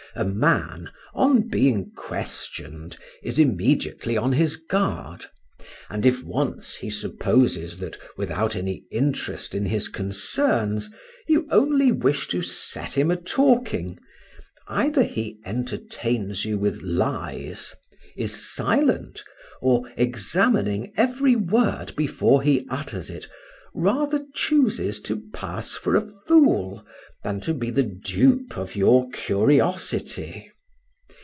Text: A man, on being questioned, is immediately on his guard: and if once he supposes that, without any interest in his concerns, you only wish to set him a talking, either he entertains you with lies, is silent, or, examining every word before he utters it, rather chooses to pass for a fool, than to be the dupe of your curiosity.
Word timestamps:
A 0.13 0.25
man, 0.25 0.91
on 1.13 1.47
being 1.47 1.93
questioned, 1.95 2.97
is 3.23 3.39
immediately 3.39 4.17
on 4.17 4.33
his 4.33 4.57
guard: 4.57 5.27
and 5.89 6.05
if 6.05 6.21
once 6.21 6.75
he 6.75 6.89
supposes 6.89 7.77
that, 7.77 7.97
without 8.17 8.53
any 8.53 8.83
interest 8.91 9.55
in 9.55 9.65
his 9.67 9.87
concerns, 9.87 10.89
you 11.29 11.47
only 11.49 11.93
wish 11.93 12.27
to 12.27 12.41
set 12.41 12.97
him 12.97 13.09
a 13.09 13.15
talking, 13.15 13.97
either 14.67 15.01
he 15.03 15.39
entertains 15.45 16.43
you 16.43 16.57
with 16.57 16.81
lies, 16.81 17.73
is 18.17 18.35
silent, 18.53 19.23
or, 19.61 19.89
examining 19.95 20.91
every 20.97 21.37
word 21.37 21.93
before 21.95 22.41
he 22.41 22.67
utters 22.69 23.09
it, 23.09 23.29
rather 23.73 24.19
chooses 24.35 24.99
to 24.99 25.23
pass 25.33 25.73
for 25.73 25.95
a 25.95 26.01
fool, 26.27 26.85
than 27.23 27.39
to 27.39 27.53
be 27.53 27.69
the 27.69 27.83
dupe 27.83 28.57
of 28.57 28.75
your 28.75 29.07
curiosity. 29.11 30.49